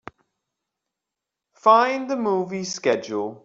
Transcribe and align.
Fine 1.53 2.07
the 2.07 2.15
movie 2.17 2.63
schedule. 2.63 3.39